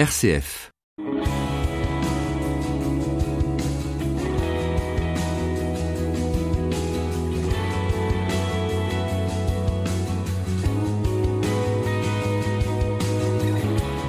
RCF. 0.00 0.72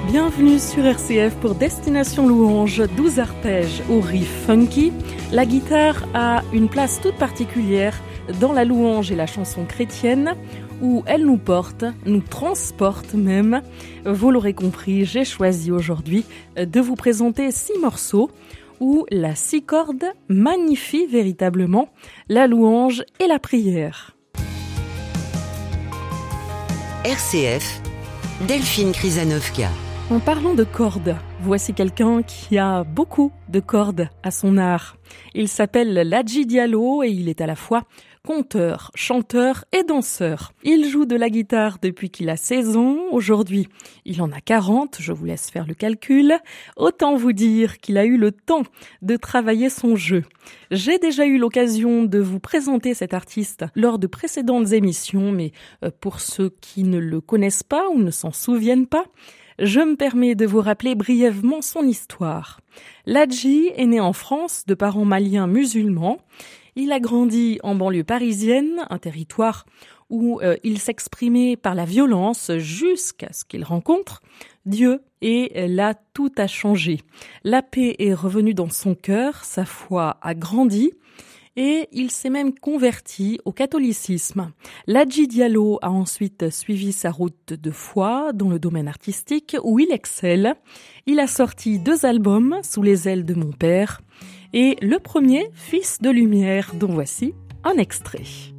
Bienvenue 0.06 0.58
sur 0.58 0.86
RCF 0.86 1.34
pour 1.42 1.54
Destination 1.56 2.26
Louange, 2.26 2.82
12 2.96 3.18
arpèges 3.18 3.82
au 3.90 4.00
riff 4.00 4.46
funky. 4.46 4.94
La 5.30 5.44
guitare 5.44 6.08
a 6.14 6.42
une 6.54 6.70
place 6.70 7.02
toute 7.02 7.16
particulière 7.16 8.00
dans 8.40 8.54
la 8.54 8.64
louange 8.64 9.12
et 9.12 9.14
la 9.14 9.26
chanson 9.26 9.66
chrétienne 9.66 10.36
où 10.82 11.02
elle 11.06 11.24
nous 11.24 11.38
porte, 11.38 11.84
nous 12.04 12.20
transporte 12.20 13.14
même. 13.14 13.62
Vous 14.04 14.30
l'aurez 14.30 14.52
compris, 14.52 15.04
j'ai 15.04 15.24
choisi 15.24 15.70
aujourd'hui 15.70 16.24
de 16.56 16.80
vous 16.80 16.96
présenter 16.96 17.50
six 17.52 17.78
morceaux 17.80 18.30
où 18.80 19.06
la 19.10 19.36
six 19.36 19.62
cordes 19.62 20.04
magnifie 20.28 21.06
véritablement 21.06 21.88
la 22.28 22.48
louange 22.48 23.04
et 23.20 23.28
la 23.28 23.38
prière. 23.38 24.16
RCF, 27.04 27.80
Delphine 28.46 28.92
Krizanovka. 28.92 29.68
En 30.10 30.18
parlant 30.18 30.54
de 30.54 30.64
cordes, 30.64 31.16
voici 31.40 31.74
quelqu'un 31.74 32.22
qui 32.22 32.58
a 32.58 32.84
beaucoup 32.84 33.32
de 33.48 33.60
cordes 33.60 34.08
à 34.22 34.30
son 34.30 34.58
art. 34.58 34.96
Il 35.34 35.48
s'appelle 35.48 35.94
Ladji 35.94 36.44
Diallo 36.44 37.02
et 37.02 37.08
il 37.08 37.28
est 37.28 37.40
à 37.40 37.46
la 37.46 37.56
fois 37.56 37.84
conteur, 38.24 38.92
chanteur 38.94 39.64
et 39.72 39.82
danseur. 39.82 40.52
Il 40.62 40.88
joue 40.88 41.06
de 41.06 41.16
la 41.16 41.28
guitare 41.28 41.78
depuis 41.82 42.08
qu'il 42.08 42.30
a 42.30 42.36
16 42.36 42.76
ans. 42.76 42.98
Aujourd'hui, 43.10 43.68
il 44.04 44.22
en 44.22 44.30
a 44.30 44.40
40, 44.40 44.98
je 45.00 45.12
vous 45.12 45.24
laisse 45.24 45.50
faire 45.50 45.66
le 45.66 45.74
calcul. 45.74 46.34
Autant 46.76 47.16
vous 47.16 47.32
dire 47.32 47.78
qu'il 47.78 47.98
a 47.98 48.04
eu 48.04 48.16
le 48.16 48.30
temps 48.30 48.62
de 49.02 49.16
travailler 49.16 49.70
son 49.70 49.96
jeu. 49.96 50.22
J'ai 50.70 50.98
déjà 50.98 51.26
eu 51.26 51.38
l'occasion 51.38 52.04
de 52.04 52.20
vous 52.20 52.38
présenter 52.40 52.94
cet 52.94 53.12
artiste 53.12 53.64
lors 53.74 53.98
de 53.98 54.06
précédentes 54.06 54.72
émissions, 54.72 55.32
mais 55.32 55.52
euh, 55.84 55.90
pour 56.00 56.20
ceux 56.20 56.50
qui 56.60 56.84
ne 56.84 56.98
le 56.98 57.20
connaissent 57.20 57.64
pas 57.64 57.88
ou 57.88 57.98
ne 57.98 58.10
s'en 58.12 58.32
souviennent 58.32 58.86
pas, 58.86 59.04
je 59.58 59.80
me 59.80 59.96
permets 59.96 60.34
de 60.34 60.46
vous 60.46 60.60
rappeler 60.60 60.94
brièvement 60.94 61.60
son 61.60 61.82
histoire. 61.82 62.60
Ladji 63.06 63.70
est 63.76 63.86
né 63.86 64.00
en 64.00 64.12
France 64.12 64.64
de 64.66 64.74
parents 64.74 65.04
maliens 65.04 65.46
musulmans. 65.46 66.18
Il 66.74 66.92
a 66.92 67.00
grandi 67.00 67.58
en 67.62 67.74
banlieue 67.74 68.04
parisienne, 68.04 68.86
un 68.88 68.98
territoire 68.98 69.66
où 70.08 70.40
euh, 70.40 70.56
il 70.62 70.78
s'exprimait 70.78 71.56
par 71.56 71.74
la 71.74 71.84
violence 71.84 72.50
jusqu'à 72.58 73.32
ce 73.32 73.44
qu'il 73.44 73.64
rencontre 73.64 74.22
Dieu 74.66 75.02
et 75.20 75.66
là 75.68 75.94
tout 76.14 76.32
a 76.36 76.46
changé. 76.46 77.00
La 77.44 77.62
paix 77.62 77.96
est 77.98 78.14
revenue 78.14 78.54
dans 78.54 78.70
son 78.70 78.94
cœur, 78.94 79.44
sa 79.44 79.64
foi 79.64 80.18
a 80.22 80.34
grandi 80.34 80.92
et 81.56 81.88
il 81.92 82.10
s'est 82.10 82.30
même 82.30 82.54
converti 82.54 83.38
au 83.44 83.52
catholicisme. 83.52 84.52
Ladji 84.86 85.28
Diallo 85.28 85.78
a 85.82 85.90
ensuite 85.90 86.50
suivi 86.50 86.92
sa 86.92 87.10
route 87.10 87.52
de 87.52 87.70
foi 87.70 88.32
dans 88.32 88.48
le 88.48 88.58
domaine 88.58 88.88
artistique 88.88 89.56
où 89.62 89.78
il 89.78 89.92
excelle. 89.92 90.54
Il 91.06 91.20
a 91.20 91.26
sorti 91.26 91.78
deux 91.78 92.06
albums 92.06 92.60
sous 92.62 92.82
les 92.82 93.08
ailes 93.08 93.24
de 93.24 93.34
mon 93.34 93.52
père 93.52 94.00
et 94.52 94.76
le 94.82 94.98
premier, 94.98 95.50
Fils 95.54 96.00
de 96.00 96.10
lumière, 96.10 96.72
dont 96.74 96.92
voici 96.92 97.34
un 97.64 97.76
extrait. 97.78 98.52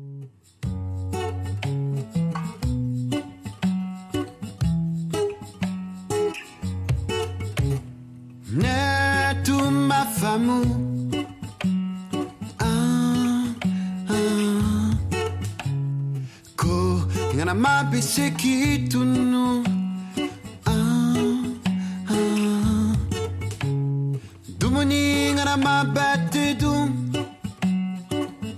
Dum 25.53 27.13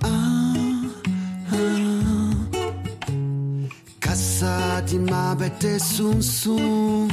ah, 0.04 0.08
ah. 1.52 2.34
kasa 4.00 4.82
di 4.88 5.00
mabete 5.00 5.80
sum 5.80 6.22
sum 6.22 7.10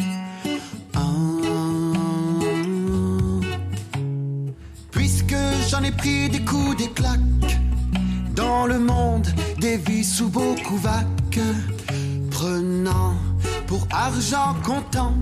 Puisque 4.91 5.35
j'en 5.69 5.83
ai 5.83 5.91
pris 5.91 6.29
des 6.29 6.45
coups, 6.45 6.77
des 6.77 6.91
claques 6.91 7.21
dans 8.35 8.67
le 8.67 8.79
monde, 8.79 9.27
des 9.59 9.79
vies 9.79 10.05
sous 10.05 10.29
beaucoup 10.29 10.77
vagues, 10.77 11.43
prenant 12.31 13.15
pour 13.67 13.87
argent 13.91 14.55
comptant 14.63 15.15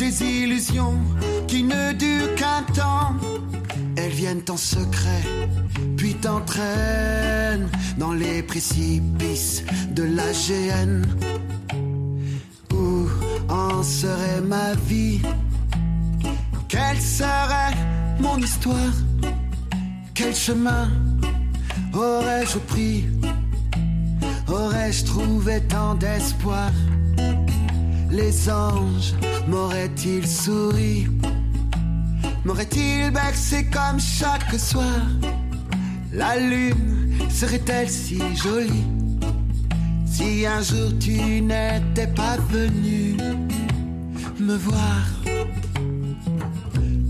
des 0.00 0.22
illusions 0.22 0.98
qui 1.46 1.62
ne 1.62 1.92
durent 1.92 2.34
qu'un 2.34 2.62
temps. 2.72 3.14
Elles 3.96 4.12
viennent 4.12 4.46
en 4.48 4.56
secret, 4.56 5.22
puis 5.98 6.14
t'entraînent 6.14 7.68
dans 7.98 8.14
les 8.14 8.42
précipices 8.42 9.62
de 9.90 10.04
la 10.04 10.32
GN. 10.32 11.02
Où 12.72 13.08
en 13.50 13.82
serait 13.82 14.40
ma 14.40 14.72
vie? 14.88 15.20
Quelle 16.68 17.00
serait 17.00 17.76
mon 18.20 18.38
histoire? 18.38 18.94
Quel 20.14 20.34
chemin 20.34 20.88
Aurais-je 21.92 22.58
pris? 22.72 23.04
Aurais-je 24.48 25.04
trouvé 25.04 25.60
tant 25.68 25.94
d'espoir? 25.94 26.70
Les 28.10 28.48
anges 28.48 29.14
m'auraient-ils 29.50 30.26
souri? 30.26 31.06
M'auraient-ils 32.44 33.10
bercé 33.10 33.66
comme 33.66 33.98
chaque 33.98 34.54
soir? 34.58 35.02
La 36.12 36.38
lune 36.38 37.18
serait-elle 37.28 37.88
si 37.88 38.18
jolie? 38.36 38.86
Si 40.06 40.46
un 40.46 40.62
jour 40.62 40.90
tu 40.98 41.42
n'étais 41.42 42.08
pas 42.08 42.36
venu 42.50 43.16
Me 44.38 44.56
voir 44.56 45.02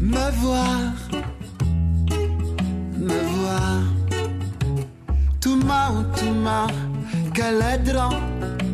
Me 0.00 0.30
voir 0.42 0.92
Me 2.98 3.18
voir. 3.34 3.82
Tuma, 5.40 6.04
tuma, 6.16 6.66
caladran. 7.34 8.10
Ah, 8.10 8.69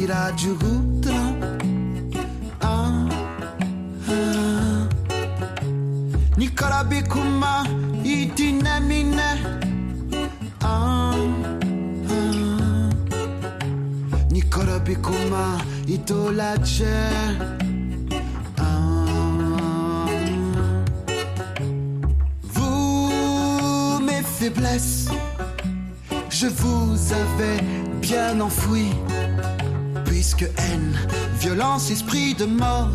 tuma, 0.00 0.30
sira 0.30 0.32
jugutran. 0.36 1.58
Ah, 2.60 3.08
ah. 4.08 4.88
Nicola 6.36 6.84
bikuma, 6.84 7.64
itinamine. 8.04 9.30
Ah, 10.62 11.14
ah. 12.10 12.90
Nicola 14.30 14.78
bikuma, 14.80 15.60
itolache. 15.86 17.60
faiblesse, 24.40 25.10
je 26.30 26.46
vous 26.46 26.96
avais 27.12 27.62
bien 28.00 28.40
enfoui, 28.40 28.88
haine, 30.44 30.96
violence, 31.38 31.90
esprit 31.90 32.34
de 32.34 32.46
mort, 32.46 32.90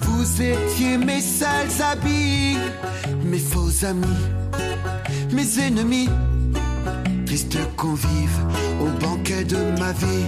vous 0.00 0.42
étiez 0.42 0.96
mes 0.98 1.20
sales 1.20 1.82
habits, 1.82 2.56
mes 3.24 3.38
faux 3.38 3.84
amis, 3.84 4.24
mes 5.32 5.58
ennemis, 5.60 6.08
triste 7.26 7.58
convive 7.76 8.38
au 8.80 8.88
banquet 9.04 9.44
de 9.44 9.58
ma 9.78 9.92
vie. 9.92 10.26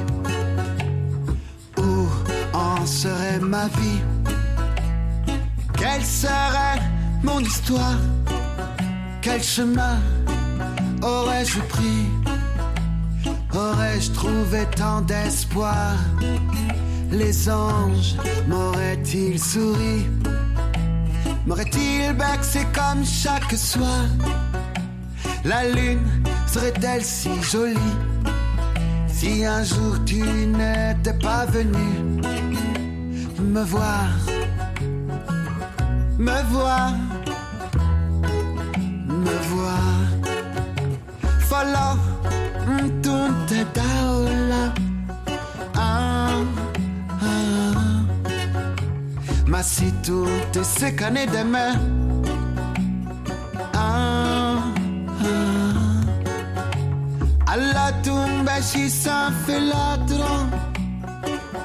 Où 1.79 2.07
en 2.53 2.85
serait 2.87 3.41
ma 3.41 3.67
vie? 3.69 4.01
Quelle 5.79 6.05
serait 6.05 6.81
mon 7.23 7.41
histoire? 7.41 7.99
Quel 9.23 9.43
chemin 9.43 9.99
aurais-je 11.03 11.61
pris? 11.69 12.26
Aurais-je 13.57 14.11
trouvé 14.11 14.67
tant 14.77 15.01
d'espoir? 15.01 15.95
Les 17.11 17.49
anges 17.49 18.17
m'auraient-ils 18.47 19.43
souri? 19.43 20.07
M'aurait-il 21.47 22.13
bercé 22.13 22.67
comme 22.75 23.03
chaque 23.03 23.55
soir? 23.55 24.05
La 25.45 25.67
lune 25.69 26.07
serait-elle 26.47 27.03
si 27.03 27.31
jolie? 27.43 27.95
Si 29.09 29.47
un 29.47 29.65
jour 29.65 29.97
tu 30.05 30.21
n'étais 30.21 31.15
pas 31.15 31.47
venu 31.47 31.89
me 33.41 33.63
voir, 33.63 34.09
me 36.19 36.43
voir, 36.51 36.93
me 39.09 39.37
voir, 39.49 39.81
follow 41.49 41.97
si 49.67 49.93
tutte 50.01 50.63
se 50.63 50.95
cane 50.95 51.27
de 51.27 51.43
me. 51.43 51.67
Ah, 53.75 54.63
ah. 55.21 55.77
Alla 57.47 57.93
tumba 58.03 58.61
ci 58.63 58.89
sa 58.89 59.31
fait 59.45 59.61
l'altro. 59.61 60.25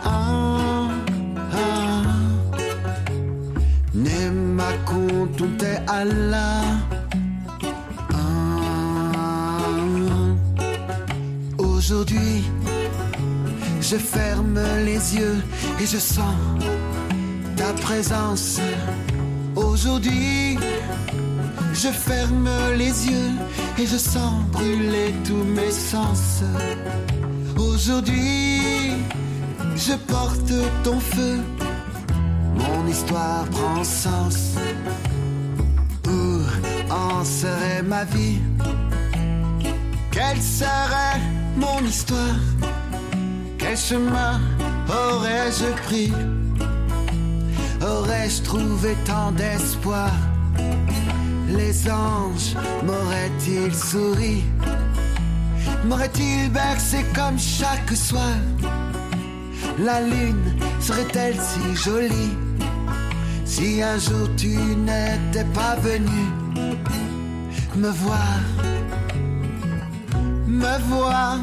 Ah, 0.03 0.89
ah. 1.53 2.03
Ne 3.93 4.31
ma 4.31 4.71
contunte 4.85 5.71
alla. 5.87 6.49
Aujourd'hui, 11.57 12.43
je 13.79 13.97
ferme 13.97 14.59
les 14.85 15.15
yeux 15.15 15.43
et 15.79 15.85
je 15.85 15.97
sens 15.97 16.35
ta 17.61 17.73
présence. 17.73 18.59
Aujourd'hui, 19.55 20.57
je 21.73 21.89
ferme 22.07 22.49
les 22.75 22.93
yeux 23.11 23.31
et 23.77 23.85
je 23.85 23.97
sens 23.97 24.33
brûler 24.51 25.13
tous 25.27 25.43
mes 25.57 25.71
sens. 25.71 26.41
Aujourd'hui, 27.57 28.93
je 29.75 29.93
porte 30.13 30.53
ton 30.83 30.99
feu, 30.99 31.35
mon 32.63 32.87
histoire 32.87 33.43
prend 33.55 33.83
sens. 33.83 34.37
Où 36.07 36.41
en 36.89 37.23
serait 37.23 37.83
ma 37.83 38.03
vie? 38.05 38.39
Quelle 40.11 40.41
serait 40.41 41.19
mon 41.55 41.79
histoire? 41.85 42.41
Quel 43.59 43.77
chemin 43.77 44.33
aurais-je 44.89 45.69
pris? 45.87 46.11
Aurais-je 48.21 48.43
trouvé 48.43 48.95
tant 49.03 49.31
d'espoir? 49.31 50.11
Les 51.47 51.89
anges 51.89 52.55
m'auraient-ils 52.85 53.73
souri? 53.73 54.43
M'auraient-ils 55.85 56.51
bercé 56.51 57.03
comme 57.15 57.39
chaque 57.39 57.91
soir? 57.91 58.37
La 59.79 60.01
lune 60.01 60.53
serait-elle 60.79 61.35
si 61.35 61.75
jolie? 61.75 62.37
Si 63.43 63.81
un 63.81 63.97
jour 63.97 64.29
tu 64.37 64.55
n'étais 64.55 65.47
pas 65.55 65.75
venu 65.77 66.21
me 67.75 67.89
voir 67.89 68.39
me 70.47 70.77
voir, 70.89 71.39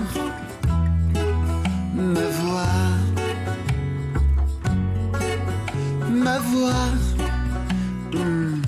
me 1.97 2.27
voir, 2.41 2.88
mm. 8.13 8.63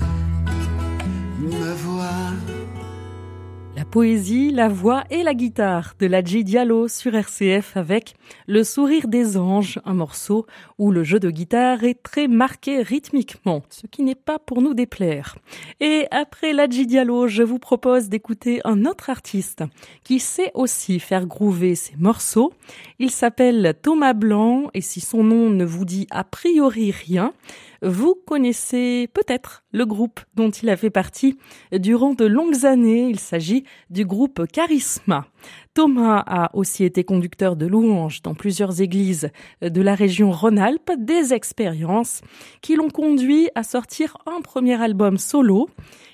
La 3.75 3.85
poésie, 3.85 4.51
la 4.51 4.69
voix 4.69 5.03
et 5.09 5.23
la 5.23 5.33
guitare 5.33 5.95
de 5.99 6.07
la 6.07 6.21
Diallo 6.21 6.87
sur 6.87 7.13
RCF 7.13 7.75
avec 7.75 8.15
Le 8.47 8.63
sourire 8.63 9.07
des 9.07 9.37
anges, 9.37 9.79
un 9.85 9.93
morceau 9.93 10.45
où 10.77 10.91
le 10.91 11.03
jeu 11.03 11.19
de 11.19 11.29
guitare 11.29 11.83
est 11.83 12.01
très 12.01 12.27
marqué 12.27 12.81
rythmiquement, 12.81 13.63
ce 13.69 13.87
qui 13.87 14.03
n'est 14.03 14.15
pas 14.15 14.39
pour 14.39 14.61
nous 14.61 14.73
déplaire. 14.73 15.37
Et 15.79 16.07
après 16.11 16.53
la 16.53 16.67
Diallo, 16.67 17.27
je 17.27 17.43
vous 17.43 17.59
propose 17.59 18.09
d'écouter 18.09 18.61
un 18.63 18.85
autre 18.85 19.09
artiste 19.09 19.63
qui 20.03 20.19
sait 20.19 20.51
aussi 20.53 20.99
faire 20.99 21.25
groover 21.25 21.75
ses 21.75 21.95
morceaux. 21.97 22.53
Il 22.99 23.11
s'appelle 23.11 23.73
Thomas 23.81 24.13
Blanc 24.13 24.69
et 24.73 24.81
si 24.81 25.01
son 25.01 25.23
nom 25.23 25.49
ne 25.49 25.65
vous 25.65 25.85
dit 25.85 26.07
a 26.11 26.23
priori 26.23 26.91
rien, 26.91 27.33
vous 27.81 28.15
connaissez 28.27 29.09
peut-être 29.13 29.63
le 29.71 29.85
groupe 29.85 30.19
dont 30.35 30.51
il 30.51 30.69
a 30.69 30.77
fait 30.77 30.91
partie 30.91 31.37
durant 31.71 32.13
de 32.13 32.25
longues 32.25 32.65
années. 32.65 33.09
Il 33.09 33.19
s'agit 33.19 33.63
du 33.89 34.05
groupe 34.05 34.45
Charisma. 34.51 35.25
Thomas 35.73 36.23
a 36.25 36.55
aussi 36.55 36.83
été 36.83 37.03
conducteur 37.03 37.55
de 37.55 37.65
louanges 37.65 38.21
dans 38.21 38.33
plusieurs 38.33 38.81
églises 38.81 39.29
de 39.61 39.81
la 39.81 39.95
région 39.95 40.31
Rhône-Alpes, 40.31 40.91
des 40.97 41.33
expériences 41.33 42.21
qui 42.61 42.75
l'ont 42.75 42.89
conduit 42.89 43.49
à 43.55 43.63
sortir 43.63 44.17
un 44.25 44.41
premier 44.41 44.81
album 44.81 45.17
solo. 45.17 45.69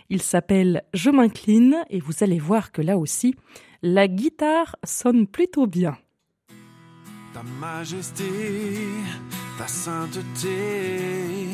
Il 0.10 0.22
s'appelle 0.22 0.84
Je 0.94 1.10
m'incline 1.10 1.78
et 1.90 2.00
vous 2.00 2.24
allez 2.24 2.40
voir 2.40 2.72
que 2.72 2.82
là 2.82 2.98
aussi, 2.98 3.36
la 3.82 4.08
guitare 4.08 4.76
sonne 4.84 5.28
plutôt 5.28 5.68
bien. 5.68 5.98
Ta 7.34 7.44
majesté, 7.60 8.24
ta 9.58 9.68
sainteté 9.68 11.48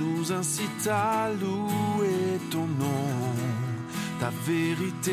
nous 0.00 0.32
incite 0.32 0.88
à 0.90 1.30
louer 1.40 2.38
ton 2.50 2.66
nom, 2.66 3.34
ta 4.20 4.30
vérité, 4.46 5.12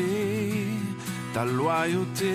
ta 1.36 1.44
loyauté. 1.44 2.34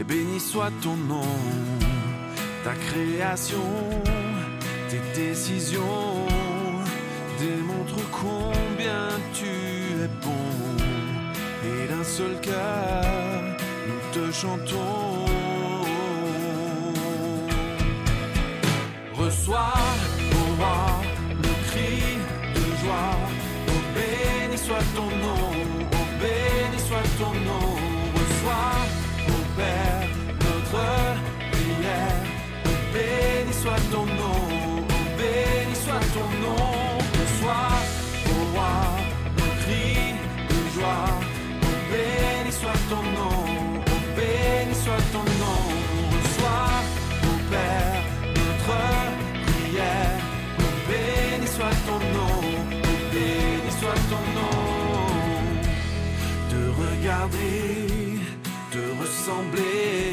Et 0.00 0.04
béni 0.04 0.40
soit 0.40 0.72
ton 0.82 0.96
nom, 0.96 1.36
ta 2.64 2.74
création, 2.86 3.70
tes 4.90 5.02
décisions 5.14 6.26
démontrent 7.38 8.06
combien 8.10 9.06
tu 9.38 9.52
es 10.04 10.10
bon. 10.24 10.48
Et 11.68 11.86
d'un 11.90 12.06
seul 12.16 12.34
cœur, 12.40 13.04
nous 13.88 14.02
te 14.14 14.32
chantons. 14.32 15.26
Reçois, 19.14 19.74
ton 27.24 27.34
nom. 27.48 27.68
Reçois, 28.16 28.76
au 29.28 29.40
Père, 29.56 30.00
notre 30.44 30.84
prière. 31.52 32.22
Oh, 32.66 32.76
béni 32.92 33.52
soit 33.62 33.82
ton 33.92 34.06
nom, 34.20 34.40
oh, 34.96 35.04
béni 35.18 35.76
soit 35.84 36.06
ton 36.16 36.28
nom. 36.44 36.66
Reçois, 37.18 37.72
au 38.32 38.38
roi, 38.52 38.76
le 39.38 39.46
cri 39.62 39.88
de 40.50 40.58
joie. 40.74 41.08
Oh, 41.66 41.76
béni 41.90 42.52
soit 42.60 42.82
ton 42.90 43.02
nom, 43.18 43.38
oh, 43.92 44.00
béni 44.16 44.74
soit 44.84 45.04
ton 45.14 45.26
nom. 45.42 45.62
Reçois, 46.14 46.70
au 47.30 47.34
Père, 47.50 47.96
notre 48.38 48.72
prière. 49.46 50.18
Oh, 50.58 50.72
béni 50.88 51.46
soit 51.56 51.76
ton 51.86 51.92
nom, 51.92 51.93
regarder, 57.04 58.18
te 58.70 58.78
ressembler 59.00 60.12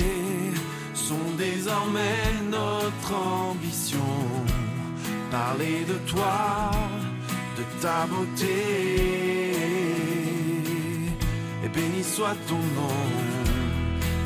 sont 0.93 1.31
désormais 1.37 2.27
notre 2.49 3.13
ambition. 3.15 3.99
Parler 5.31 5.85
de 5.87 5.97
toi, 6.09 6.71
de 7.57 7.63
ta 7.81 8.05
beauté. 8.07 9.53
Et 11.63 11.69
béni 11.69 12.03
soit 12.03 12.35
ton 12.47 12.63
nom, 12.79 13.01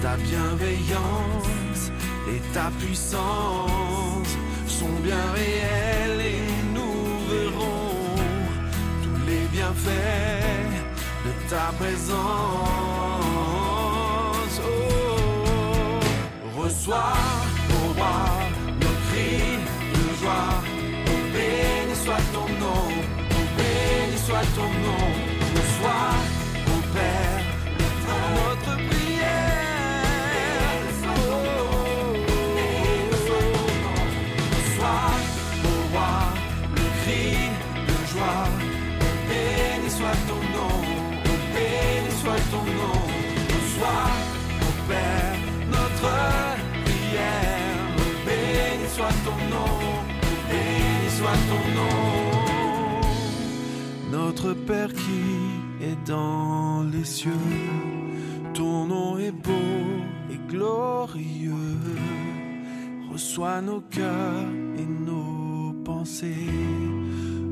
ta 0.01 0.15
bienveillance 0.17 1.91
et 2.29 2.41
ta 2.53 2.71
puissance 2.79 4.31
sont 4.67 4.97
bien 5.03 5.25
réelles 5.35 6.21
et 6.35 6.73
nous 6.73 6.97
verrons 7.29 8.15
tous 9.03 9.25
les 9.27 9.45
bienfaits 9.55 10.64
ta 11.49 11.71
présence. 11.77 12.15
Oh, 14.63 14.71
reçois, 16.61 17.13
au 17.69 17.93
roi, 17.93 18.17
nos 18.81 18.97
cris 19.07 19.59
de 19.93 20.03
joie. 20.21 20.53
Oh, 21.07 21.21
béni 21.33 21.95
soit 22.03 22.25
ton 22.33 22.47
nom, 22.63 22.87
oh, 23.31 23.45
béni 23.57 24.17
soit 24.25 24.47
ton 24.55 24.69
nom. 24.85 25.07
Reçois, 25.55 26.09
ton 42.51 42.65
nom, 42.81 43.01
Père, 44.87 45.37
notre 45.67 46.09
prière. 46.85 47.85
Béni 48.25 48.87
soit 48.89 49.17
ton 49.25 49.39
nom, 49.53 49.75
béni 50.49 51.09
soit 51.17 51.39
ton 51.49 51.63
nom. 51.79 52.25
Notre 54.11 54.53
Père 54.53 54.93
qui 54.93 55.23
est 55.83 55.99
dans 56.07 56.83
les 56.91 57.03
cieux, 57.03 57.31
ton 58.53 58.85
nom 58.85 59.17
est 59.17 59.31
beau 59.31 60.03
et 60.31 60.39
glorieux. 60.51 61.79
Reçois 63.11 63.61
nos 63.61 63.81
cœurs 63.81 64.51
et 64.77 64.85
nos 64.85 65.73
pensées, 65.83 66.49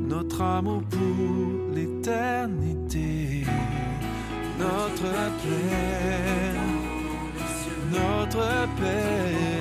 notre 0.08 0.42
amour 0.42 0.84
pour 0.90 1.74
l'éternité. 1.74 3.46
Notre 4.60 5.02
Père, 5.42 6.62
notre 7.92 8.68
Père, 8.80 9.53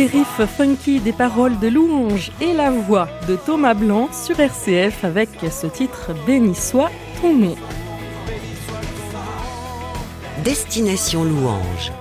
Des 0.00 0.06
riffs 0.06 0.46
funky, 0.56 0.98
des 0.98 1.12
paroles 1.12 1.58
de 1.58 1.68
louange 1.68 2.32
et 2.40 2.54
la 2.54 2.70
voix 2.70 3.06
de 3.28 3.36
Thomas 3.36 3.74
Blanc 3.74 4.08
sur 4.14 4.40
RCF 4.40 5.04
avec 5.04 5.28
ce 5.50 5.66
titre 5.66 6.12
Béni 6.26 6.54
soit 6.54 6.88
ton 7.20 7.34
nom. 7.34 7.54
Destination 10.42 11.22
Louange. 11.24 11.92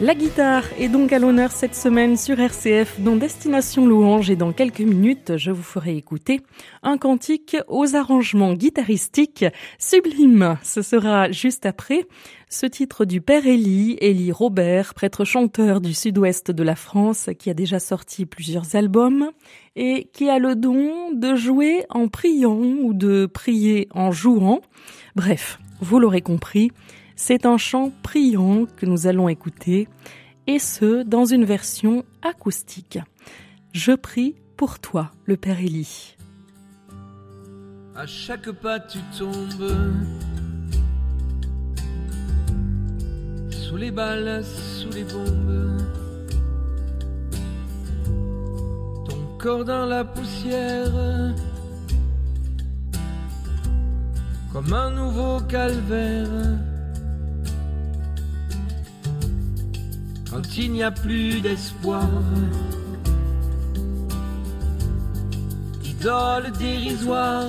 La 0.00 0.16
guitare 0.16 0.64
est 0.76 0.88
donc 0.88 1.12
à 1.12 1.20
l'honneur 1.20 1.52
cette 1.52 1.76
semaine 1.76 2.16
sur 2.16 2.40
RCF 2.40 3.00
dans 3.00 3.14
Destination 3.14 3.86
Louange 3.86 4.28
et 4.28 4.34
dans 4.34 4.52
quelques 4.52 4.80
minutes 4.80 5.36
je 5.36 5.52
vous 5.52 5.62
ferai 5.62 5.96
écouter 5.96 6.40
un 6.82 6.98
cantique 6.98 7.56
aux 7.68 7.94
arrangements 7.94 8.54
guitaristiques 8.54 9.44
sublimes. 9.78 10.58
Ce 10.64 10.82
sera 10.82 11.30
juste 11.30 11.64
après 11.64 12.08
ce 12.48 12.66
titre 12.66 13.04
du 13.04 13.20
père 13.20 13.46
Élie, 13.46 13.96
Élie 14.00 14.32
Robert, 14.32 14.94
prêtre 14.94 15.24
chanteur 15.24 15.80
du 15.80 15.94
sud-ouest 15.94 16.50
de 16.50 16.62
la 16.64 16.74
France 16.74 17.30
qui 17.38 17.48
a 17.48 17.54
déjà 17.54 17.78
sorti 17.78 18.26
plusieurs 18.26 18.74
albums 18.74 19.30
et 19.76 20.10
qui 20.12 20.28
a 20.28 20.40
le 20.40 20.56
don 20.56 21.12
de 21.12 21.36
jouer 21.36 21.84
en 21.88 22.08
priant 22.08 22.58
ou 22.58 22.94
de 22.94 23.26
prier 23.26 23.86
en 23.92 24.10
jouant. 24.10 24.60
Bref, 25.14 25.60
vous 25.80 26.00
l'aurez 26.00 26.20
compris, 26.20 26.72
c'est 27.16 27.46
un 27.46 27.56
chant 27.56 27.92
priant 28.02 28.66
que 28.76 28.86
nous 28.86 29.06
allons 29.06 29.28
écouter, 29.28 29.88
et 30.46 30.58
ce, 30.58 31.02
dans 31.02 31.24
une 31.24 31.44
version 31.44 32.04
acoustique. 32.22 32.98
Je 33.72 33.92
prie 33.92 34.36
pour 34.56 34.78
toi, 34.78 35.10
le 35.24 35.36
Père 35.36 35.60
Élie. 35.60 36.16
À 37.96 38.06
chaque 38.06 38.50
pas 38.50 38.80
tu 38.80 38.98
tombes 39.16 39.72
Sous 43.50 43.76
les 43.76 43.92
balles, 43.92 44.44
sous 44.44 44.90
les 44.90 45.04
bombes 45.04 45.78
Ton 49.08 49.38
corps 49.38 49.64
dans 49.64 49.86
la 49.86 50.04
poussière 50.04 51.34
Comme 54.52 54.72
un 54.72 54.90
nouveau 54.90 55.40
calvaire 55.46 56.58
Quand 60.34 60.56
il 60.56 60.72
n'y 60.72 60.82
a 60.82 60.90
plus 60.90 61.40
d'espoir 61.40 62.08
D'idole 65.80 66.50
dérisoire 66.58 67.46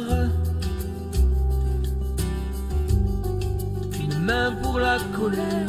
Une 3.99 4.19
main 4.19 4.51
pour 4.61 4.77
la 4.77 4.99
colère 5.17 5.67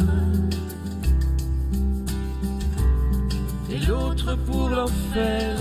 Et 3.70 3.78
l'autre 3.87 4.37
pour 4.44 4.68
l'enfer 4.68 5.56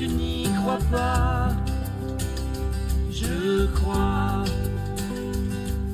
tu 0.00 0.08
n'y 0.08 0.48
crois 0.58 0.78
pas, 0.90 1.48
je 3.12 3.66
crois 3.66 4.44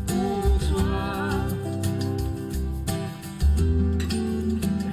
pour 0.07 0.45
toi. 0.69 1.31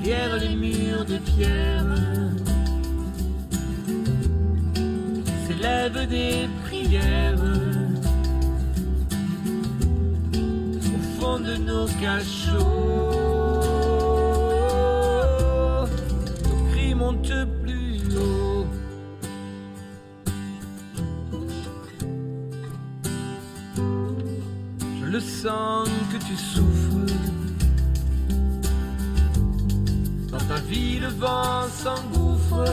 Derrière 0.04 0.38
les 0.38 0.56
murs 0.56 1.06
de 1.06 1.18
pierre 1.20 1.86
s'élèvent 5.46 6.08
des 6.10 6.50
prières. 6.66 7.36
au 10.96 11.22
fond 11.22 11.40
de 11.40 11.56
nos 11.58 11.86
cachots. 12.02 12.93
Vent 31.24 31.68
s'engouffre. 31.82 32.66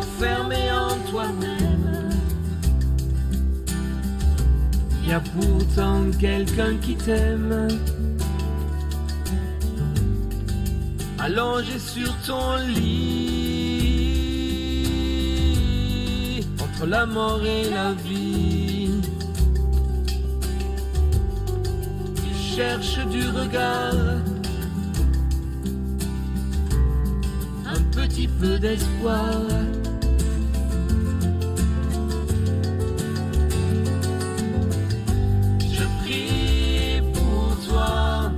Enfermé 0.00 0.62
en 0.86 0.96
toi-même. 1.10 2.10
Y 5.06 5.12
a 5.12 5.20
pourtant 5.20 6.00
quelqu'un 6.18 6.72
qui 6.84 6.94
t'aime. 6.94 7.68
Allongé 11.18 11.78
sur 11.78 12.10
ton 12.26 12.56
lit, 12.74 14.00
entre 16.64 16.86
la 16.86 17.04
mort 17.04 17.44
et 17.44 17.64
la 17.68 17.92
vie. 17.92 18.90
Tu 22.16 22.32
cherches 22.56 23.04
du 23.14 23.22
regard, 23.40 24.16
petit 27.90 28.28
peu 28.28 28.58
d'espoir. 28.58 29.30
Je 35.72 35.84
prie 36.02 37.02
pour 37.14 37.56
toi 37.66 38.32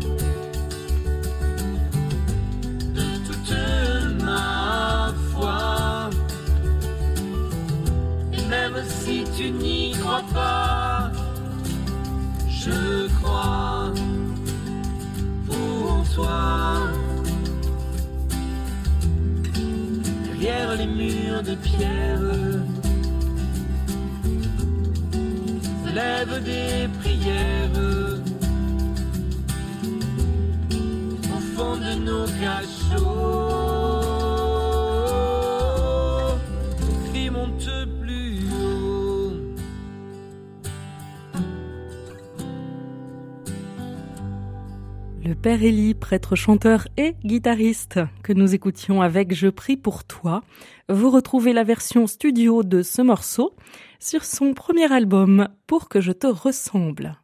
de 2.94 3.06
toute 3.26 4.24
ma 4.24 5.12
foi. 5.32 6.10
Et 8.32 8.44
même 8.48 8.76
si 8.86 9.24
tu 9.36 9.50
n'y 9.50 9.92
crois 9.92 10.24
pas, 10.32 10.61
Les 20.78 20.86
murs 20.86 21.42
de 21.42 21.54
pierre. 21.54 22.18
Lève 25.94 26.42
des 26.42 26.88
prières 27.00 27.61
père 45.42 45.64
Élie, 45.64 45.94
prêtre 45.94 46.36
chanteur 46.36 46.86
et 46.96 47.16
guitariste 47.24 47.98
que 48.22 48.32
nous 48.32 48.54
écoutions 48.54 49.02
avec 49.02 49.34
Je 49.34 49.48
prie 49.48 49.76
pour 49.76 50.04
toi. 50.04 50.44
Vous 50.88 51.10
retrouvez 51.10 51.52
la 51.52 51.64
version 51.64 52.06
studio 52.06 52.62
de 52.62 52.82
ce 52.82 53.02
morceau 53.02 53.56
sur 53.98 54.24
son 54.24 54.54
premier 54.54 54.92
album 54.92 55.48
Pour 55.66 55.88
que 55.88 56.00
je 56.00 56.12
te 56.12 56.28
ressemble. 56.28 57.16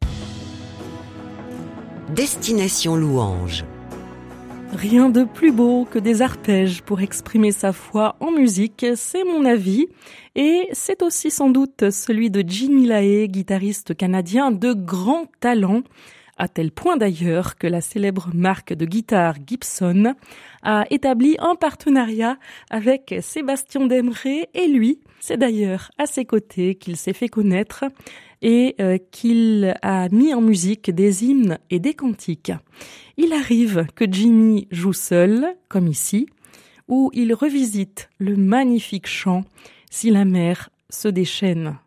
Destination 2.12 2.96
louange. 2.96 3.64
Rien 4.72 5.10
de 5.10 5.22
plus 5.22 5.52
beau 5.52 5.86
que 5.88 6.00
des 6.00 6.20
arpèges 6.20 6.82
pour 6.82 7.00
exprimer 7.00 7.52
sa 7.52 7.72
foi 7.72 8.16
en 8.18 8.32
musique, 8.32 8.84
c'est 8.96 9.22
mon 9.22 9.44
avis. 9.44 9.86
Et 10.34 10.68
c'est 10.72 11.02
aussi 11.02 11.30
sans 11.30 11.50
doute 11.50 11.90
celui 11.90 12.30
de 12.30 12.42
Jimmy 12.44 12.86
Lae, 12.86 13.28
guitariste 13.28 13.96
canadien 13.96 14.50
de 14.50 14.72
grand 14.72 15.26
talent, 15.38 15.84
à 16.38 16.48
tel 16.48 16.70
point 16.70 16.96
d'ailleurs 16.96 17.56
que 17.56 17.66
la 17.66 17.80
célèbre 17.80 18.30
marque 18.32 18.72
de 18.72 18.86
guitare 18.86 19.34
Gibson 19.46 20.14
a 20.62 20.86
établi 20.90 21.36
un 21.40 21.56
partenariat 21.56 22.38
avec 22.70 23.16
Sébastien 23.20 23.86
Demré 23.86 24.48
et 24.54 24.68
lui, 24.68 25.00
c'est 25.20 25.36
d'ailleurs 25.36 25.90
à 25.98 26.06
ses 26.06 26.24
côtés 26.24 26.76
qu'il 26.76 26.96
s'est 26.96 27.12
fait 27.12 27.28
connaître 27.28 27.84
et 28.40 28.76
euh, 28.80 28.98
qu'il 29.10 29.74
a 29.82 30.08
mis 30.10 30.32
en 30.32 30.40
musique 30.40 30.90
des 30.90 31.24
hymnes 31.24 31.58
et 31.70 31.80
des 31.80 31.94
cantiques. 31.94 32.52
Il 33.16 33.32
arrive 33.32 33.86
que 33.96 34.04
Jimmy 34.10 34.68
joue 34.70 34.92
seul, 34.92 35.56
comme 35.68 35.88
ici, 35.88 36.28
où 36.86 37.10
il 37.14 37.34
revisite 37.34 38.08
le 38.18 38.36
magnifique 38.36 39.08
chant 39.08 39.42
Si 39.90 40.10
la 40.10 40.24
mer 40.24 40.70
se 40.88 41.08
déchaîne. 41.08 41.78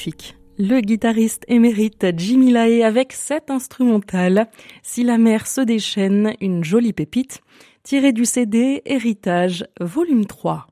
Magnifique. 0.00 0.36
Le 0.58 0.80
guitariste 0.80 1.44
émérite 1.48 2.06
Jimmy 2.16 2.50
Lae 2.50 2.84
avec 2.84 3.12
cet 3.12 3.50
instrumental, 3.50 4.48
Si 4.82 5.04
la 5.04 5.16
mer 5.16 5.46
se 5.46 5.60
déchaîne, 5.60 6.34
une 6.40 6.64
jolie 6.64 6.92
pépite, 6.92 7.40
tirée 7.82 8.12
du 8.12 8.24
CD 8.24 8.82
Héritage, 8.84 9.64
volume 9.80 10.26
3. 10.26 10.66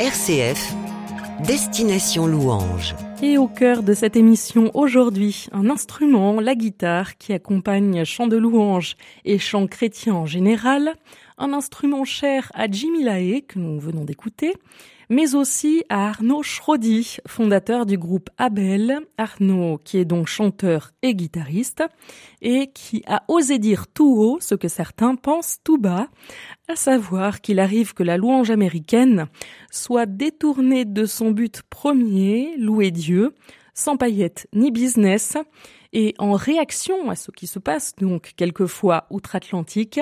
RCF, 0.00 0.74
Destination 1.46 2.26
Louange. 2.26 2.94
Et 3.20 3.36
au 3.36 3.48
cœur 3.48 3.82
de 3.82 3.94
cette 3.94 4.16
émission 4.16 4.70
aujourd'hui, 4.74 5.48
un 5.52 5.68
instrument, 5.68 6.40
la 6.40 6.54
guitare, 6.54 7.18
qui 7.18 7.32
accompagne 7.32 8.04
chant 8.04 8.26
de 8.26 8.36
louange 8.36 8.96
et 9.24 9.38
chant 9.38 9.66
chrétien 9.66 10.14
en 10.14 10.26
général, 10.26 10.94
un 11.36 11.52
instrument 11.52 12.04
cher 12.04 12.50
à 12.54 12.70
Jimmy 12.70 13.02
Lae 13.02 13.42
que 13.42 13.58
nous 13.58 13.78
venons 13.78 14.04
d'écouter, 14.04 14.54
mais 15.08 15.34
aussi 15.34 15.84
à 15.88 16.08
Arnaud 16.08 16.42
Schrodi, 16.42 17.16
fondateur 17.26 17.86
du 17.86 17.96
groupe 17.96 18.28
Abel. 18.36 19.00
Arnaud, 19.16 19.78
qui 19.84 19.98
est 19.98 20.04
donc 20.04 20.26
chanteur 20.26 20.92
et 21.02 21.14
guitariste, 21.14 21.82
et 22.42 22.70
qui 22.72 23.02
a 23.06 23.22
osé 23.28 23.58
dire 23.58 23.86
tout 23.86 24.14
haut 24.16 24.38
ce 24.40 24.54
que 24.54 24.68
certains 24.68 25.14
pensent 25.14 25.58
tout 25.64 25.78
bas, 25.78 26.08
à 26.68 26.76
savoir 26.76 27.40
qu'il 27.40 27.60
arrive 27.60 27.94
que 27.94 28.02
la 28.02 28.16
louange 28.16 28.50
américaine 28.50 29.26
soit 29.70 30.06
détournée 30.06 30.84
de 30.84 31.06
son 31.06 31.30
but 31.30 31.62
premier, 31.70 32.56
louer 32.58 32.90
Dieu, 32.90 33.34
sans 33.74 33.96
paillettes 33.96 34.48
ni 34.52 34.70
business, 34.70 35.36
et 35.92 36.14
en 36.18 36.32
réaction 36.32 37.08
à 37.08 37.16
ce 37.16 37.30
qui 37.30 37.46
se 37.46 37.58
passe 37.58 37.94
donc 37.96 38.32
quelquefois 38.36 39.06
outre-Atlantique, 39.10 40.00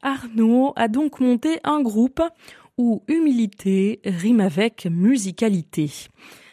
Arnaud 0.00 0.72
a 0.76 0.88
donc 0.88 1.20
monté 1.20 1.60
un 1.62 1.82
groupe 1.82 2.22
où 2.78 3.02
humilité 3.08 4.00
rime 4.04 4.40
avec 4.40 4.86
musicalité. 4.86 5.90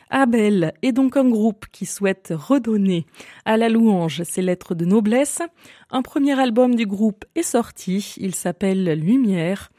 Abel 0.10 0.74
est 0.84 0.92
donc 0.92 1.18
un 1.18 1.28
groupe 1.28 1.66
qui 1.72 1.88
souhaite 1.88 2.34
redonner 2.36 3.08
à 3.46 3.58
la 3.58 3.68
louange 3.68 4.22
ses 4.24 4.44
lettres 4.44 4.76
de 4.76 4.86
noblesse. 4.86 5.42
Un 5.90 6.04
premier 6.04 6.40
album 6.40 6.76
du 6.76 6.86
groupe 6.86 7.26
est 7.34 7.42
sorti, 7.42 8.14
il 8.18 8.36
s'appelle 8.36 8.94
Lumière, 8.94 9.72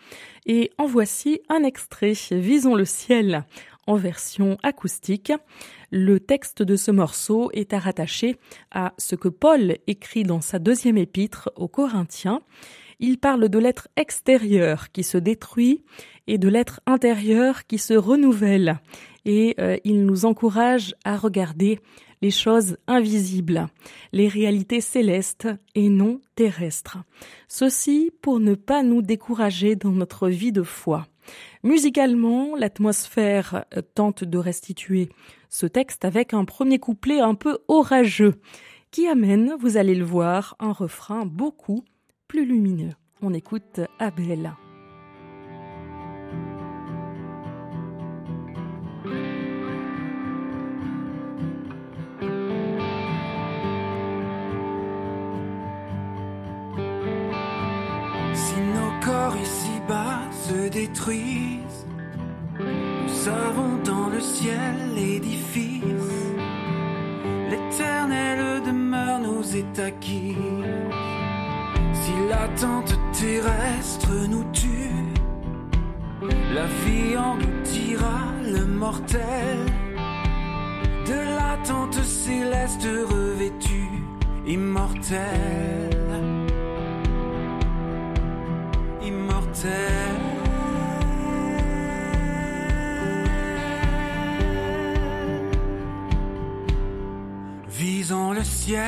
et 0.45 0.73
en 0.77 0.87
voici 0.87 1.41
un 1.49 1.63
extrait, 1.63 2.15
Visons 2.33 2.75
le 2.75 2.85
ciel, 2.85 3.45
en 3.87 3.95
version 3.95 4.59
acoustique. 4.63 5.33
Le 5.93 6.19
texte 6.19 6.63
de 6.63 6.75
ce 6.75 6.91
morceau 6.91 7.51
est 7.53 7.73
à 7.73 7.79
rattacher 7.79 8.37
à 8.73 8.93
ce 8.99 9.15
que 9.15 9.29
Paul 9.29 9.77
écrit 9.87 10.25
dans 10.25 10.41
sa 10.41 10.59
deuxième 10.59 10.99
épître 10.99 11.51
aux 11.55 11.69
Corinthiens. 11.69 12.41
Il 13.01 13.19
parle 13.19 13.49
de 13.49 13.59
l'être 13.59 13.89
extérieur 13.97 14.91
qui 14.93 15.03
se 15.03 15.19
détruit 15.19 15.85
et 16.27 16.39
de 16.39 16.49
l'être 16.49 16.81
intérieur 16.87 17.67
qui 17.67 17.79
se 17.79 17.95
renouvelle 17.95 18.81
et 19.25 19.55
euh, 19.59 19.77
il 19.85 20.05
nous 20.05 20.25
encourage 20.25 20.95
à 21.05 21.17
regarder 21.17 21.81
les 22.23 22.31
choses 22.31 22.79
invisibles, 22.87 23.69
les 24.13 24.29
réalités 24.29 24.81
célestes 24.81 25.49
et 25.75 25.89
non 25.89 26.21
terrestres. 26.37 26.99
Ceci 27.49 28.11
pour 28.23 28.41
ne 28.41 28.55
pas 28.55 28.83
nous 28.83 29.03
décourager 29.03 29.77
dans 29.77 29.91
notre 29.91 30.29
vie 30.29 30.53
de 30.53 30.63
foi. 30.63 31.07
Musicalement, 31.63 32.57
l'atmosphère 32.57 33.65
euh, 33.77 33.83
tente 33.95 34.25
de 34.25 34.39
restituer 34.39 35.09
ce 35.49 35.67
texte 35.67 36.05
avec 36.05 36.35
un 36.35 36.45
premier 36.45 36.79
couplet 36.79 37.21
un 37.21 37.35
peu 37.35 37.59
orageux 37.69 38.35
qui 38.91 39.09
amène, 39.09 39.55
vous 39.59 39.77
allez 39.77 39.95
le 39.95 40.05
voir, 40.05 40.57
un 40.61 40.73
refrain 40.73 41.27
beaucoup 41.27 41.85
plus 42.35 42.47
lumineux. 42.47 42.91
On 43.23 43.33
écoute 43.33 43.79
Abel. 44.01 44.53
détruisent. 60.71 61.87
Nous 62.59 63.09
savons 63.09 63.77
dans 63.85 64.09
le 64.09 64.21
ciel 64.21 64.75
l'édifice. 64.97 65.83
L'éternel 67.49 68.61
demeure 68.67 69.21
nous 69.21 69.57
est 69.57 69.79
acquis. 69.79 70.54
Terrestre 73.25 74.13
nous 74.29 74.45
tue, 74.53 75.03
la 76.53 76.67
vie 76.85 77.17
engloutira 77.17 78.19
le 78.43 78.67
mortel. 78.67 79.61
De 81.07 81.19
l'attente 81.37 82.03
céleste 82.05 82.87
revêtue, 83.09 84.05
immortelle. 84.47 85.97
Immortelle. 89.03 90.35
le 98.35 98.45
ciel, 98.45 98.81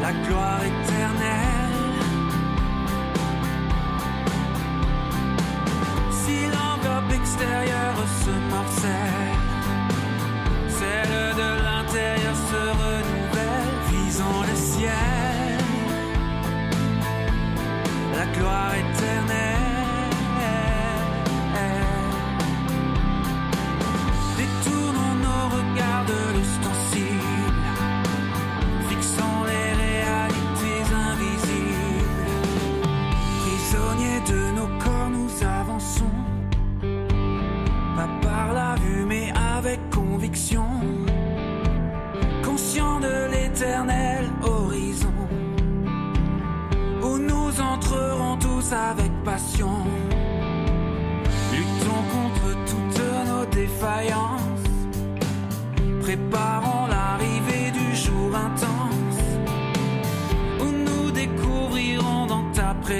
la 0.00 0.12
gloire 0.26 0.60
éternelle. 0.64 0.81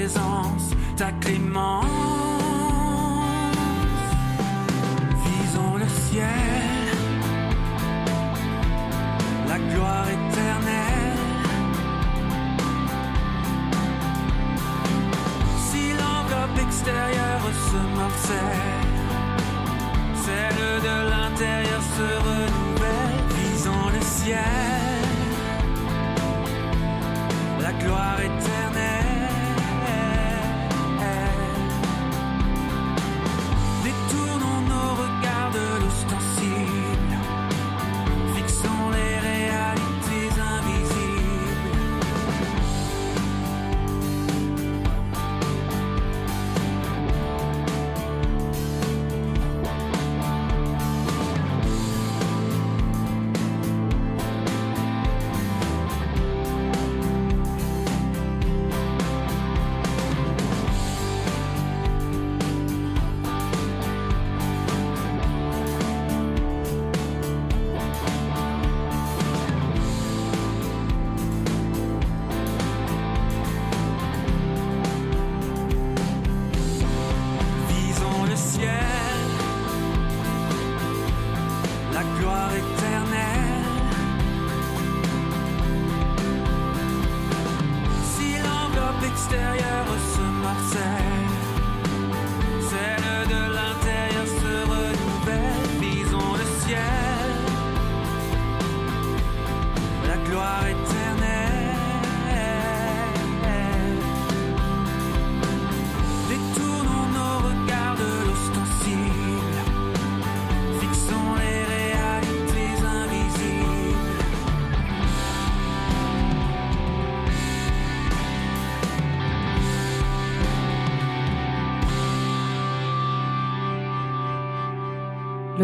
Présence 0.03 0.71
ta 0.97 1.11
clémence. 1.21 1.72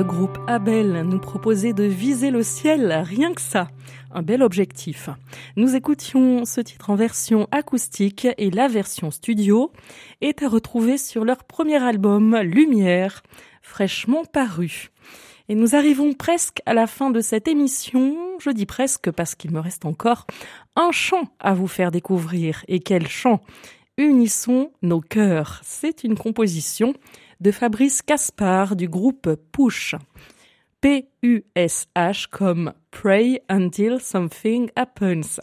Groupe 0.10 0.40
Abel 0.48 1.04
nous 1.04 1.20
proposait 1.20 1.74
de 1.74 1.84
viser 1.84 2.32
le 2.32 2.42
ciel, 2.42 3.04
rien 3.06 3.32
que 3.32 3.42
ça. 3.42 3.68
Un 4.12 4.24
bel 4.24 4.42
objectif. 4.42 5.08
Nous 5.56 5.76
écoutions 5.76 6.46
ce 6.46 6.62
titre 6.62 6.90
en 6.90 6.96
version 6.96 7.48
acoustique 7.52 8.28
et 8.40 8.50
la 8.50 8.68
version 8.68 9.12
studio 9.12 9.72
est 10.22 10.42
à 10.42 10.50
retrouver 10.50 10.98
sur 10.98 11.26
leur 11.26 11.44
premier 11.44 11.82
album 11.82 12.36
Lumière, 12.38 13.22
fraîchement 13.62 14.26
paru. 14.26 14.90
Et 15.48 15.54
nous 15.54 15.76
arrivons 15.76 16.14
presque 16.14 16.64
à 16.66 16.74
la 16.74 16.88
fin 16.88 17.12
de 17.12 17.22
cette 17.22 17.48
émission. 17.48 18.18
Je 18.40 18.50
dis 18.50 18.66
presque 18.66 19.12
parce 19.12 19.36
qu'il 19.36 19.52
me 19.52 19.60
reste 19.60 19.86
encore 19.86 20.26
un 20.76 20.92
chant 20.92 21.30
à 21.40 21.54
vous 21.54 21.68
faire 21.68 21.92
découvrir. 21.92 22.66
Et 22.68 22.80
quel 22.80 23.08
chant 23.08 23.42
Unissons 23.98 24.72
nos 24.82 25.02
cœurs. 25.02 25.62
C'est 25.64 26.04
une 26.04 26.18
composition 26.18 26.96
de 27.40 27.52
Fabrice 27.52 28.02
Caspar 28.02 28.76
du 28.76 28.90
groupe 28.90 29.36
Push. 29.52 29.96
P-U-S-H 30.82 32.28
comme 32.30 32.74
Pray 32.92 33.42
Until 33.50 34.00
Something 34.02 34.70
Happens. 34.76 35.40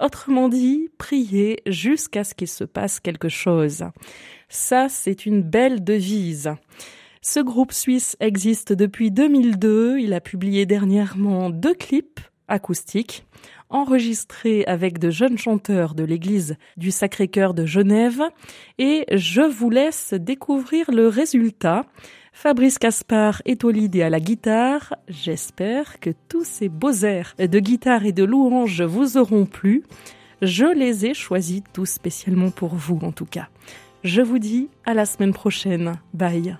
Autrement 0.00 0.48
dit, 0.48 0.88
prier 0.98 1.62
jusqu'à 1.66 2.24
ce 2.24 2.34
qu'il 2.34 2.48
se 2.48 2.64
passe 2.64 3.00
quelque 3.00 3.28
chose. 3.28 3.84
Ça, 4.48 4.88
c'est 4.88 5.26
une 5.26 5.42
belle 5.42 5.82
devise. 5.82 6.50
Ce 7.22 7.40
groupe 7.40 7.72
suisse 7.72 8.16
existe 8.20 8.72
depuis 8.72 9.10
2002. 9.10 9.98
Il 9.98 10.12
a 10.12 10.20
publié 10.20 10.66
dernièrement 10.66 11.50
deux 11.50 11.74
clips 11.74 12.20
acoustiques 12.48 13.24
enregistrés 13.72 14.64
avec 14.66 14.98
de 14.98 15.10
jeunes 15.10 15.38
chanteurs 15.38 15.94
de 15.94 16.04
l'église 16.04 16.56
du 16.76 16.90
Sacré-Cœur 16.90 17.54
de 17.54 17.66
Genève 17.66 18.22
et 18.78 19.04
je 19.12 19.42
vous 19.42 19.70
laisse 19.70 20.14
découvrir 20.14 20.90
le 20.90 21.08
résultat. 21.08 21.84
Fabrice 22.32 22.78
Caspar 22.78 23.42
est 23.44 23.64
au 23.64 23.70
lead 23.70 23.94
et 23.96 24.02
à 24.02 24.10
la 24.10 24.20
guitare. 24.20 24.94
J'espère 25.08 26.00
que 26.00 26.10
tous 26.28 26.44
ces 26.44 26.68
beaux 26.68 27.04
airs 27.04 27.34
de 27.38 27.58
guitare 27.58 28.06
et 28.06 28.12
de 28.12 28.24
louange 28.24 28.82
vous 28.82 29.18
auront 29.18 29.46
plu. 29.46 29.82
Je 30.40 30.66
les 30.66 31.06
ai 31.06 31.14
choisis 31.14 31.62
tous 31.72 31.86
spécialement 31.86 32.50
pour 32.50 32.74
vous 32.74 32.98
en 33.02 33.12
tout 33.12 33.26
cas. 33.26 33.48
Je 34.02 34.22
vous 34.22 34.38
dis 34.38 34.68
à 34.84 34.94
la 34.94 35.04
semaine 35.04 35.32
prochaine. 35.32 35.92
Bye. 36.14 36.56